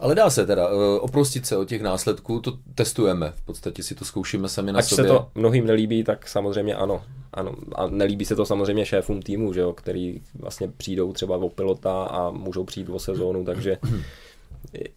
[0.00, 3.94] Ale dá se teda eh, oprostit se od těch následků, to testujeme, v podstatě si
[3.94, 5.04] to zkoušíme sami na Ať sobě.
[5.04, 7.02] se to mnohým nelíbí, tak samozřejmě ano.
[7.32, 7.54] ano.
[7.74, 12.02] A nelíbí se to samozřejmě šéfům týmu, že jo, který vlastně přijdou třeba o pilota
[12.04, 13.78] a můžou přijít o sezónu, takže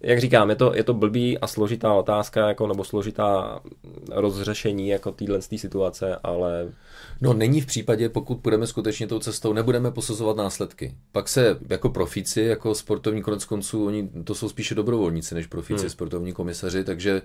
[0.01, 3.59] jak říkám, je to, je to blbý a složitá otázka, jako, nebo složitá
[4.11, 6.71] rozřešení jako téhle situace, ale...
[7.21, 10.95] No není v případě, pokud půjdeme skutečně tou cestou, nebudeme posuzovat následky.
[11.11, 15.81] Pak se jako profíci, jako sportovní konec konců, oni to jsou spíše dobrovolníci než profíci,
[15.81, 15.89] hmm.
[15.89, 17.21] sportovní komisaři, takže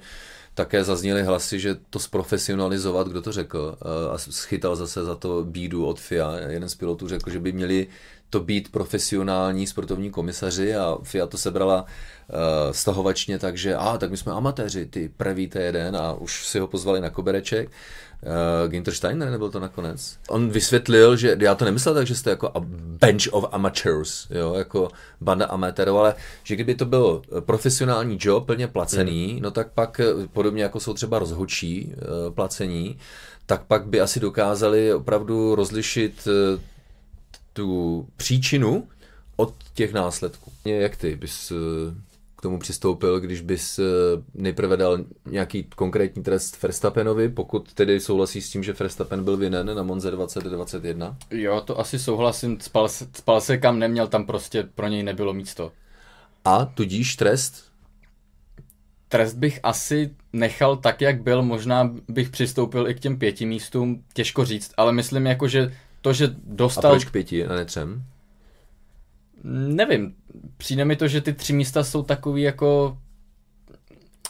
[0.54, 5.44] také zazněly hlasy, že to zprofesionalizovat, kdo to řekl, eh, a schytal zase za to
[5.44, 6.38] bídu od FIA.
[6.38, 7.86] Jeden z pilotů řekl, že by měli
[8.30, 12.36] to být profesionální sportovní komisaři a FIA to sebrala uh,
[12.72, 17.00] stahovačně, takže a tak my jsme amatéři, ty prevíte jeden a už si ho pozvali
[17.00, 17.70] na kobereček.
[18.22, 20.18] Uh, Ginter Steiner nebyl to nakonec.
[20.28, 22.60] On vysvětlil, že já to nemyslel tak, že jste jako a
[23.00, 24.88] bench of amateurs, jo, jako
[25.20, 29.42] banda amatérů, ale že kdyby to byl profesionální job, plně placený, mm.
[29.42, 30.00] no tak pak
[30.32, 32.98] podobně jako jsou třeba rozhočí uh, placení,
[33.46, 36.28] tak pak by asi dokázali opravdu rozlišit
[37.56, 38.88] tu příčinu
[39.36, 40.52] od těch následků.
[40.64, 41.52] Jak ty bys
[42.36, 43.80] k tomu přistoupil, když bys
[44.34, 49.76] nejprve dal nějaký konkrétní trest Verstappenovi, pokud tedy souhlasí s tím, že Verstappen byl vinen
[49.76, 51.16] na Monze 2021?
[51.30, 55.34] Jo, to asi souhlasím, spal se, spal se kam neměl, tam prostě pro něj nebylo
[55.34, 55.72] místo.
[56.44, 57.64] A tudíž trest?
[59.08, 64.04] Trest bych asi nechal tak, jak byl, možná bych přistoupil i k těm pěti místům,
[64.14, 65.72] těžko říct, ale myslím jako, že
[66.06, 66.90] to, že dostal...
[66.90, 68.02] A proč k pěti a ne třem?
[69.44, 70.14] Nevím,
[70.56, 72.98] přijde mi to, že ty tři místa jsou takový jako...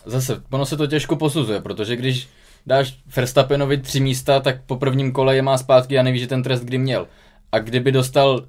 [0.07, 2.29] Zase, ono se to těžko posuzuje, protože když
[2.67, 6.43] dáš Verstappenovi tři místa, tak po prvním kole je má zpátky a neví, že ten
[6.43, 7.09] trest kdy měl.
[7.53, 8.47] A kdyby dostal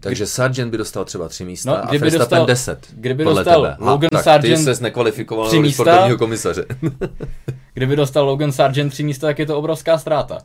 [0.00, 2.86] takže Sargent by dostal třeba tři místa no, kdyby a Verstappen dostal, deset.
[2.92, 3.76] Kdyby dostal tebe.
[3.78, 6.64] Logan ha, Sargent ty ses nekvalifikoval tři místa, sportovního komisaře.
[7.74, 10.38] kdyby dostal Logan Sargent tři místa, tak je to obrovská ztráta.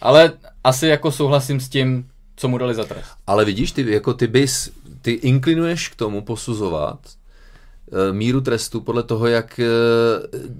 [0.00, 0.32] Ale
[0.64, 3.10] asi jako souhlasím s tím, co mu dali za trest.
[3.26, 4.70] Ale vidíš, ty, jako ty bys,
[5.02, 9.64] ty inklinuješ k tomu posuzovat e, míru trestu podle toho, jak e,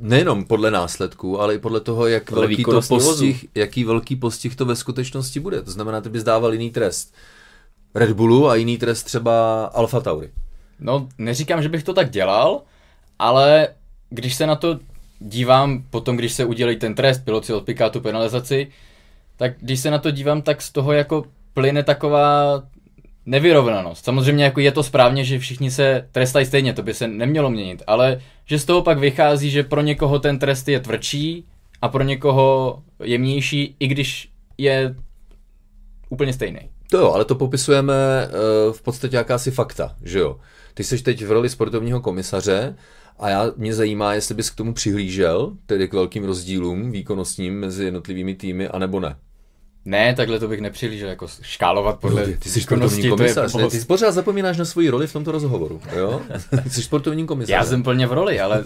[0.01, 4.65] nejenom podle následků, ale i podle toho, jak velký to postih, jaký velký postih to
[4.65, 5.63] ve skutečnosti bude.
[5.63, 7.15] To znamená, ty bys dával jiný trest
[7.95, 10.31] Red Bullu a jiný trest třeba Alfa Tauri.
[10.81, 12.63] No, neříkám, že bych to tak dělal,
[13.19, 13.69] ale
[14.11, 14.79] když se na to
[15.21, 18.69] dívám, potom když se udělí ten trest, pilot si odpiká tu penalizaci,
[19.41, 21.25] tak když se na to dívám, tak z toho jako
[21.55, 22.63] plyne taková
[23.27, 24.05] nevyrovnanost.
[24.05, 27.83] Samozřejmě jako je to správně, že všichni se trestají stejně, to by se nemělo měnit,
[27.87, 31.45] ale že z toho pak vychází, že pro někoho ten trest je tvrdší
[31.83, 34.95] a pro někoho jemnější, i když je
[36.09, 36.61] úplně stejný.
[36.91, 40.37] To jo, ale to popisujeme uh, v podstatě jakási fakta, že jo.
[40.75, 42.77] Ty jsi teď v roli sportovního komisaře
[43.19, 47.85] a já, mě zajímá, jestli bys k tomu přihlížel, tedy k velkým rozdílům výkonnostním mezi
[47.85, 49.17] jednotlivými týmy, anebo ne.
[49.85, 53.69] Ne, takhle to bych nepřihlížel, jako škálovat podle no, Ty jsi sportovní komisař, ne?
[53.71, 56.21] Ty pořád zapomínáš na svoji roli v tomto rozhovoru, jo?
[56.69, 57.51] jsi sportovní komisař.
[57.51, 58.65] Já jsem plně v roli, ale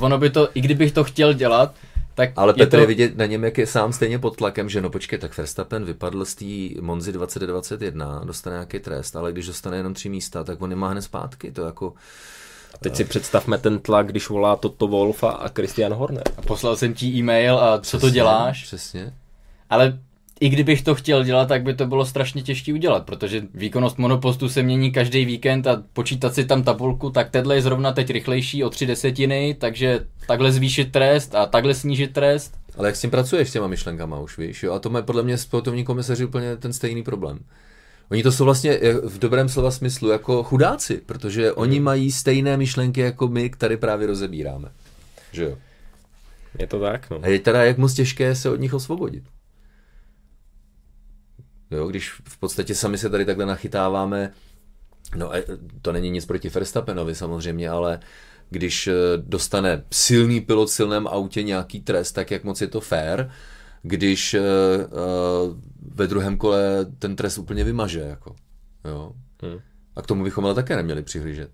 [0.00, 1.74] ono by to, i kdybych to chtěl dělat,
[2.14, 2.76] tak Ale Petr je, to...
[2.76, 5.84] je vidět na něm, jak je sám stejně pod tlakem, že no počkej, tak Verstappen
[5.84, 10.62] vypadl z té Monzy 2021, dostane nějaký trest, ale když dostane jenom tři místa, tak
[10.62, 11.92] on nemá hned zpátky, to jako...
[12.74, 16.22] A teď si představme ten tlak, když volá Toto Wolf a Christian Horner.
[16.36, 18.64] A poslal jsem ti e-mail a co přesně, to děláš?
[18.64, 19.14] Přesně.
[19.70, 19.98] Ale
[20.42, 24.48] i kdybych to chtěl dělat, tak by to bylo strašně těžké udělat, protože výkonnost monopostu
[24.48, 28.64] se mění každý víkend a počítat si tam tabulku, tak tenhle je zrovna teď rychlejší
[28.64, 32.54] o tři desetiny, takže takhle zvýšit trest a takhle snížit trest.
[32.76, 34.72] Ale jak s tím pracuješ s těma myšlenkama už, víš, jo?
[34.72, 37.38] A to má podle mě sportovní komisaři úplně ten stejný problém.
[38.10, 42.56] Oni to jsou vlastně eh, v dobrém slova smyslu jako chudáci, protože oni mají stejné
[42.56, 44.68] myšlenky jako my, které právě rozebíráme.
[45.32, 45.58] Že jo?
[46.58, 47.20] Je to tak, no.
[47.22, 49.24] A je teda jak moc těžké se od nich osvobodit.
[51.76, 54.32] Jo, když v podstatě sami se tady takhle nachytáváme,
[55.16, 55.32] no
[55.82, 58.00] to není nic proti Verstappenovi samozřejmě, ale
[58.50, 62.80] když eh, dostane silný pilot v silném autě nějaký trest, tak jak moc je to
[62.80, 63.26] fair,
[63.82, 64.42] když uh,
[65.94, 68.00] ve druhém kole ten trest úplně vymaže.
[68.00, 68.36] Jako.
[68.84, 69.12] Jo.
[69.42, 69.58] Hmm.
[69.96, 71.50] A k tomu bychom ale také neměli přihlížet.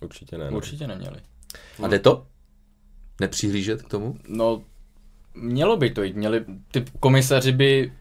[0.00, 0.44] Určitě ne.
[0.44, 0.50] Ne.
[0.50, 1.20] Určitě neměli.
[1.82, 2.26] A jde to?
[3.20, 4.16] Nepřihlížet k tomu?
[4.28, 4.62] No,
[5.34, 6.16] mělo by to jít.
[6.16, 7.92] Měli, ty komisaři by,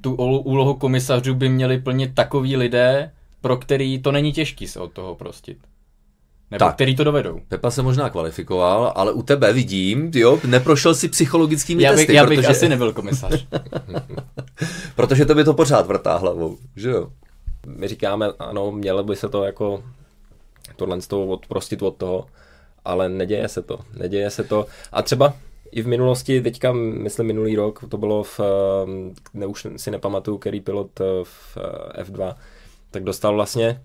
[0.00, 4.92] tu úlohu komisařů by měli plnit takový lidé, pro který to není těžký se od
[4.92, 5.58] toho prostit.
[6.50, 6.74] Nebo tak.
[6.74, 7.40] který to dovedou.
[7.48, 12.14] Pepa se možná kvalifikoval, ale u tebe vidím, jo, neprošel si psychologickými já bych, testy.
[12.14, 12.48] Já bych protože...
[12.48, 13.46] asi nebyl komisař.
[14.96, 17.08] protože to by to pořád vrtá hlavou, že jo?
[17.66, 19.82] My říkáme, ano, mělo by se to jako
[20.76, 22.26] tohle z toho odprostit od toho,
[22.84, 23.78] ale neděje se to.
[23.96, 24.66] Neděje se to.
[24.92, 25.34] A třeba
[25.72, 30.38] i v minulosti, teďka, myslím minulý rok, to bylo v, eh, ne, už si nepamatuju,
[30.38, 31.58] který pilot eh, v
[31.96, 32.34] eh, F2,
[32.90, 33.82] tak dostal vlastně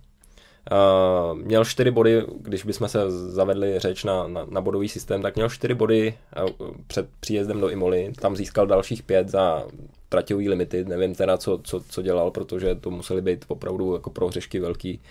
[0.72, 5.36] Uh, měl čtyři body, když bychom se zavedli řeč na, na, na bodový systém, tak
[5.36, 9.64] měl čtyři body uh, před příjezdem do Imoly, tam získal dalších pět za
[10.10, 14.60] traťový limity, nevím teda, co, co, co dělal, protože to museli být opravdu jako prohřešky
[14.60, 15.02] velký.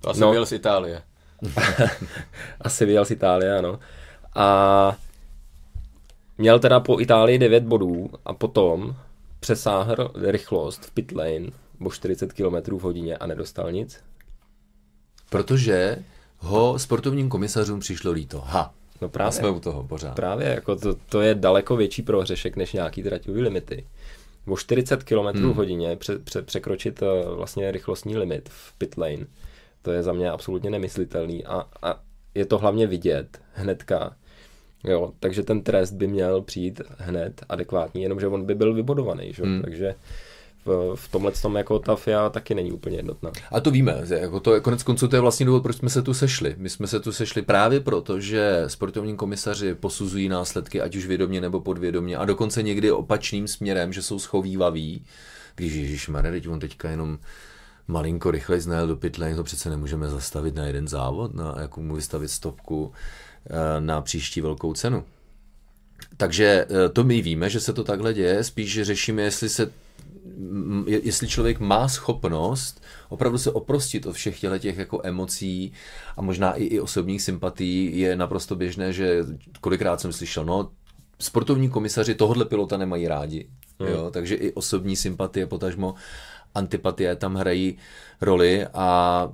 [0.00, 1.02] To asi no, byl z Itálie.
[2.60, 3.78] asi vyjel z Itálie, ano.
[4.34, 4.96] A
[6.40, 8.96] měl teda po Itálii 9 bodů a potom
[9.40, 11.50] přesáhl rychlost v pit lane
[11.84, 14.00] o 40 km v hodině a nedostal nic.
[15.30, 15.98] Protože
[16.38, 18.42] ho sportovním komisařům přišlo líto.
[18.46, 19.28] Ha, No právě.
[19.28, 20.14] A jsme u toho pořád.
[20.14, 23.86] Právě, jako to, to je daleko větší prohřešek než nějaký traťový limity.
[24.46, 25.52] O 40 km hmm.
[25.52, 29.26] v hodině pře, pře, překročit uh, vlastně rychlostní limit v pit lane,
[29.82, 32.00] to je za mě absolutně nemyslitelný a, a
[32.34, 34.16] je to hlavně vidět hnedka.
[34.84, 39.42] Jo, takže ten trest by měl přijít hned adekvátní, jenomže on by byl vybodovaný, že?
[39.42, 39.62] Hmm.
[39.62, 39.94] takže
[40.64, 43.30] v, v tomhle tom jako ta FIA taky není úplně jednotná.
[43.52, 46.14] A to víme, jako to konec konců to je vlastně důvod, proč jsme se tu
[46.14, 46.54] sešli.
[46.58, 51.40] My jsme se tu sešli právě proto, že sportovní komisaři posuzují následky, ať už vědomě
[51.40, 55.04] nebo podvědomě, a dokonce někdy opačným směrem, že jsou schovývaví,
[55.54, 57.18] když Ježíš Marek, on teďka jenom
[57.88, 61.94] malinko rychle znajel do pitlane, to přece nemůžeme zastavit na jeden závod, na jakou mu
[61.94, 62.92] vystavit stopku
[63.80, 65.04] na příští velkou cenu.
[66.16, 69.72] Takže eh, to my víme, že se to takhle děje, spíš řešíme, jestli se
[70.86, 75.72] jestli člověk má schopnost opravdu se oprostit od všech těch jako emocí
[76.16, 79.24] a možná i, i osobních sympatí, je naprosto běžné, že
[79.60, 80.70] kolikrát jsem slyšel, no
[81.18, 83.48] sportovní komisaři tohohle pilota nemají rádi,
[83.80, 83.88] hmm.
[83.88, 85.94] jo, takže i osobní sympatie, potažmo
[86.54, 87.78] antipatie tam hrají
[88.20, 89.28] roli a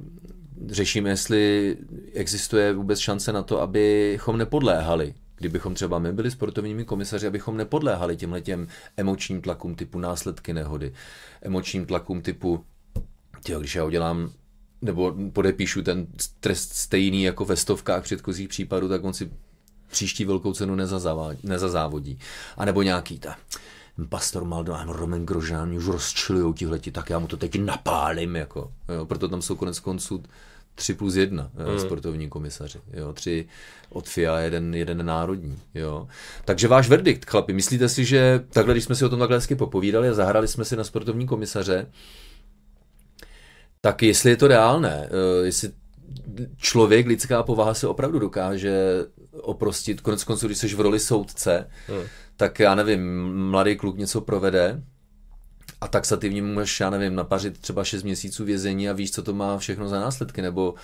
[0.71, 1.77] řešíme, jestli
[2.13, 8.17] existuje vůbec šance na to, abychom nepodléhali kdybychom třeba my byli sportovními komisaři, abychom nepodléhali
[8.17, 10.93] těmhle těm emočním tlakům typu následky nehody,
[11.43, 12.65] emočním tlakům typu,
[13.43, 14.31] tyjo, když já udělám
[14.83, 16.07] nebo podepíšu ten
[16.41, 19.31] trest stejný jako ve stovkách předchozích případů, tak on si
[19.91, 20.75] příští velkou cenu
[21.43, 22.19] nezazávodí.
[22.57, 23.37] A nebo nějaký ta
[24.09, 28.73] Pastor Maldonado, Roman Grožán, už rozčilujou tihleti, tak já mu to teď napálím, jako.
[28.95, 30.23] Jo, proto tam jsou konec konců
[30.75, 31.79] 3 plus 1 mm.
[31.79, 32.81] sportovní komisaři.
[32.93, 33.49] Jo, tři
[33.91, 35.59] od FIA, jeden, jeden národní.
[35.75, 36.09] Jo.
[36.45, 39.55] Takže váš verdikt, chlapi, myslíte si, že takhle, když jsme si o tom takhle hezky
[39.55, 41.87] popovídali a zahrali jsme si na sportovní komisaře,
[43.81, 45.09] tak jestli je to reálné,
[45.43, 45.71] jestli
[46.57, 52.07] člověk, lidská povaha se opravdu dokáže oprostit, konec konců, když jsi v roli soudce, mm.
[52.37, 54.83] Tak já nevím, mladý kluk něco provede,
[55.81, 59.59] a taxativně můžeš, já nevím, napařit třeba 6 měsíců vězení a víš, co to má
[59.59, 60.79] všechno za následky, nebo uh,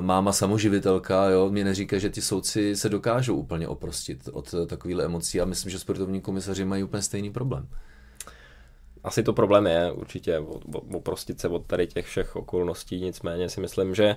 [0.00, 5.40] máma samoživitelka, jo, mě neříká, že ti soudci se dokážou úplně oprostit od takových emocí
[5.40, 7.68] a myslím, že sportovní komisaři mají úplně stejný problém.
[9.04, 10.38] Asi to problém je určitě
[10.94, 14.16] oprostit se od tady těch všech okolností, nicméně si myslím, že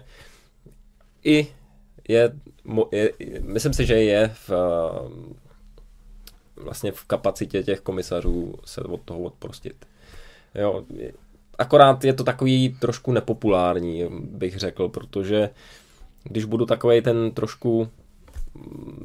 [1.23, 1.47] i
[2.07, 2.33] je,
[2.91, 4.51] je myslím si, že je v,
[6.59, 9.85] vlastně v kapacitě těch komisařů se od toho odprostit.
[10.55, 10.83] Jo,
[11.57, 15.49] akorát je to takový trošku nepopulární, bych řekl, protože
[16.23, 17.89] když budu takový ten trošku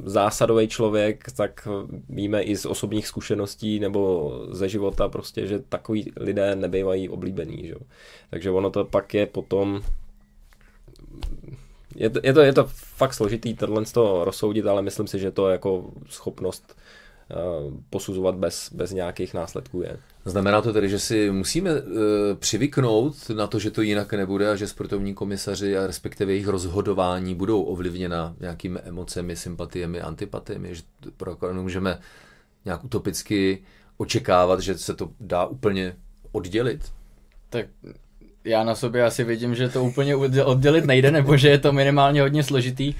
[0.05, 1.67] zásadový člověk, tak
[2.09, 7.67] víme i z osobních zkušeností nebo ze života prostě, že takový lidé nebývají oblíbený.
[7.67, 7.75] Že?
[8.29, 9.81] Takže ono to pak je potom
[11.95, 15.19] je to, je to, je to fakt složitý tohle z toho rozsoudit, ale myslím si,
[15.19, 16.77] že to jako schopnost
[17.89, 19.97] posuzovat bez, bez nějakých následků je.
[20.25, 21.81] Znamená to tedy, že si musíme uh,
[22.39, 27.35] přivyknout na to, že to jinak nebude a že sportovní komisaři a respektive jejich rozhodování
[27.35, 30.81] budou ovlivněna nějakými emocemi, sympatiemi, antipatiemi, že
[31.17, 31.99] pro můžeme
[32.65, 33.63] nějak utopicky
[33.97, 35.95] očekávat, že se to dá úplně
[36.31, 36.91] oddělit?
[37.49, 37.65] Tak
[38.43, 42.21] já na sobě asi vidím, že to úplně oddělit nejde, nebo že je to minimálně
[42.21, 42.93] hodně složitý.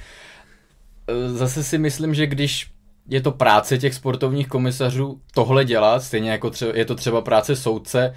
[1.07, 2.74] eh, zase si myslím, že když
[3.09, 7.55] je to práce těch sportovních komisařů tohle dělat, stejně jako třeba, je to třeba práce
[7.55, 8.15] soudce,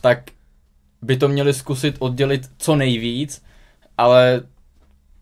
[0.00, 0.22] tak
[1.02, 3.42] by to měli zkusit oddělit co nejvíc,
[3.98, 4.42] ale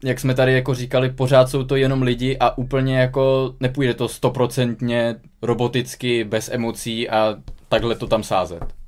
[0.04, 4.08] jak jsme tady jako říkali, pořád jsou to jenom lidi a úplně jako nepůjde to
[4.08, 7.36] stoprocentně roboticky, bez emocí a
[7.68, 8.85] takhle to tam sázet.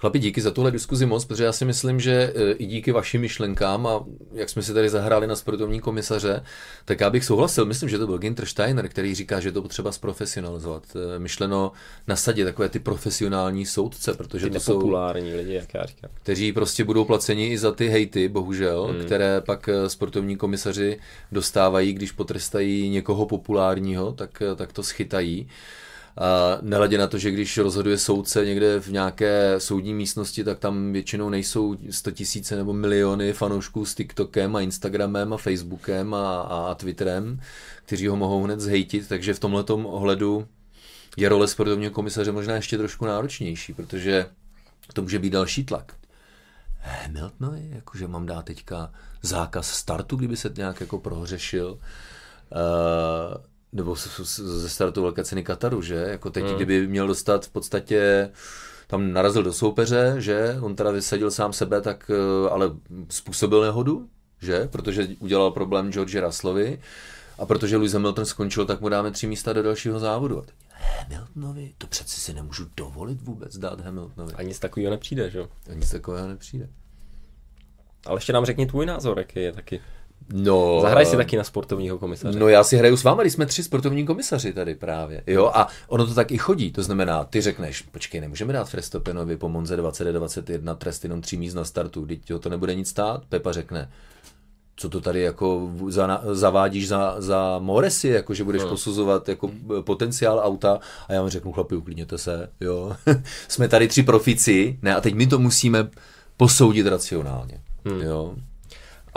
[0.00, 3.20] Chlapi, díky za tuhle diskuzi moc, protože já si myslím, že e, i díky vašim
[3.20, 6.42] myšlenkám a jak jsme si tady zahráli na sportovní komisaře,
[6.84, 9.92] tak já bych souhlasil, myslím, že to byl Ginter Steiner, který říká, že to potřeba
[9.92, 10.82] zprofesionalizovat.
[11.16, 11.72] E, myšleno
[12.08, 16.10] nasadit takové ty profesionální soudce, protože ty to jsou populární lidi, jak já říkám.
[16.14, 19.04] Kteří prostě budou placeni i za ty hejty, bohužel, hmm.
[19.04, 20.98] které pak e, sportovní komisaři
[21.32, 25.48] dostávají, když potrestají někoho populárního, tak, tak to schytají.
[26.18, 30.92] A nehledě na to, že když rozhoduje soudce někde v nějaké soudní místnosti, tak tam
[30.92, 36.74] většinou nejsou 100 tisíce nebo miliony fanoušků s TikTokem a Instagramem a Facebookem a, a
[36.74, 37.40] Twitterem,
[37.84, 40.46] kteří ho mohou hned zhejtit, takže v tomhle ohledu
[41.16, 44.26] je role sportovního komisaře možná ještě trošku náročnější, protože
[44.92, 45.94] to může být další tlak.
[46.80, 51.78] Hamiltonovi, jakože mám dát teďka zákaz startu, kdyby se nějak jako prohřešil.
[52.52, 53.94] Uh, nebo
[54.26, 55.94] ze startu velké ceny Kataru, že?
[55.94, 56.54] Jako teď, hmm.
[56.56, 58.30] kdyby měl dostat v podstatě
[58.86, 60.56] tam narazil do soupeře, že?
[60.60, 62.70] On teda vysadil sám sebe, tak eh, ale
[63.08, 64.08] způsobil nehodu,
[64.42, 64.68] že?
[64.72, 66.80] Protože udělal problém George Russellovi
[67.38, 70.38] a protože Lewis Hamilton skončil, tak mu dáme tři místa do dalšího závodu.
[70.38, 70.54] A teď,
[71.02, 71.74] Hamiltonovi?
[71.78, 74.32] To přeci si nemůžu dovolit vůbec dát Hamiltonovi.
[74.34, 75.48] A nic takového nepřijde, že jo?
[75.70, 76.68] A nic takového nepřijde.
[78.06, 79.80] Ale ještě nám řekni tvůj názor, jaký je taky.
[80.32, 82.38] No, Zahraj si taky na sportovního komisaře.
[82.38, 85.22] No já si hraju s váma, když jsme tři sportovní komisaři tady právě.
[85.26, 86.72] Jo, a ono to tak i chodí.
[86.72, 91.54] To znamená, ty řekneš, počkej, nemůžeme dát Frestopenovi po Monze 2021 trest jenom tří míst
[91.54, 93.24] na startu, teď to nebude nic stát.
[93.28, 93.88] Pepa řekne,
[94.76, 98.68] co to tady jako za, zavádíš za, za Moresy, jako že budeš no.
[98.68, 99.50] posuzovat jako
[99.80, 100.78] potenciál auta
[101.08, 102.96] a já vám řeknu, chlapi, uklidněte se, jo.
[103.48, 105.90] jsme tady tři profici, ne, a teď my to musíme
[106.36, 108.00] posoudit racionálně, hmm.
[108.00, 108.34] jo.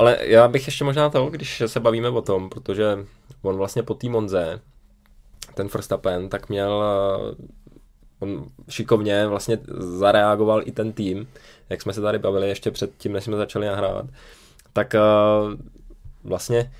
[0.01, 2.97] Ale já bych ještě možná to, když se bavíme o tom, protože
[3.41, 4.61] on vlastně po té Monze,
[5.53, 6.83] ten Verstappen, tak měl
[8.19, 11.27] on šikovně vlastně zareagoval i ten tým,
[11.69, 14.05] jak jsme se tady bavili ještě před tím, než jsme začali nahrát,
[14.73, 14.95] tak
[16.23, 16.71] vlastně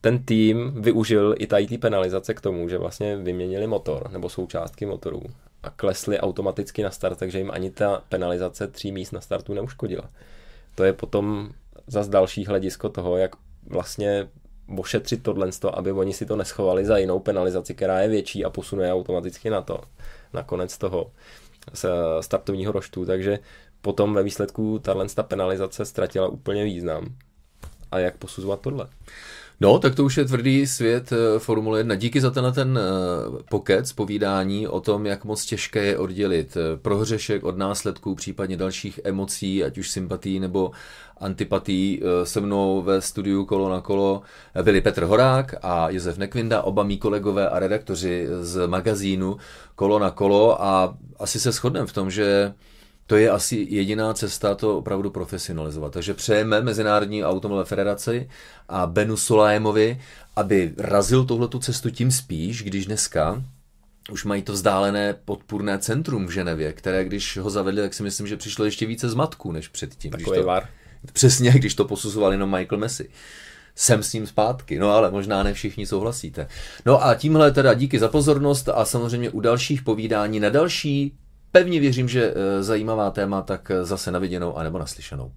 [0.00, 4.86] ten tým využil i tady té penalizace k tomu, že vlastně vyměnili motor nebo součástky
[4.86, 5.22] motorů
[5.62, 10.10] a klesli automaticky na start, takže jim ani ta penalizace tří míst na startu neuškodila.
[10.74, 11.52] To je potom
[11.86, 13.30] zase další hledisko toho, jak
[13.66, 14.28] vlastně
[14.78, 18.92] ošetřit tohle, aby oni si to neschovali za jinou penalizaci, která je větší a posunuje
[18.92, 19.80] automaticky na to,
[20.32, 21.12] na konec toho
[22.20, 23.38] startovního roštu, takže
[23.80, 27.14] potom ve výsledku tahle penalizace ztratila úplně význam.
[27.90, 28.88] A jak posuzovat tohle?
[29.60, 31.94] No, tak to už je tvrdý svět eh, Formule 1.
[31.94, 36.76] Díky za tenhle ten eh, pokec, povídání o tom, jak moc těžké je oddělit eh,
[36.76, 40.70] prohřešek od následků, případně dalších emocí, ať už sympatí nebo
[41.20, 42.02] antipatí.
[42.24, 44.22] Se mnou ve studiu Kolo na kolo
[44.62, 49.36] byli Petr Horák a Josef Nekvinda, oba mý kolegové a redaktoři z magazínu
[49.74, 52.52] Kolo na kolo a asi se shodneme v tom, že
[53.06, 55.92] to je asi jediná cesta to opravdu profesionalizovat.
[55.92, 58.28] Takže přejeme Mezinárodní automobilové federaci
[58.68, 60.00] a Benu Solajemovi,
[60.36, 63.42] aby razil tuhletu cestu tím spíš, když dneska
[64.10, 68.26] už mají to vzdálené podpůrné centrum v Ženevě, které když ho zavedli, tak si myslím,
[68.26, 70.10] že přišlo ještě více zmatku než předtím.
[70.10, 70.68] Takový když to, var.
[71.12, 73.08] Přesně, když to posuzoval jenom Michael Messi
[73.74, 74.78] jsem s ním zpátky.
[74.78, 76.48] No ale možná ne všichni souhlasíte.
[76.86, 81.12] No a tímhle teda díky za pozornost a samozřejmě u dalších povídání na další
[81.56, 85.32] Pevně věřím, že eh, zajímavá téma, tak eh, zase naviděnou a nebo naslyšenou.